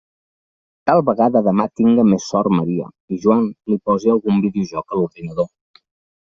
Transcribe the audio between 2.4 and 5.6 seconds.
Maria i Joan li pose algun videojoc a l'ordinador.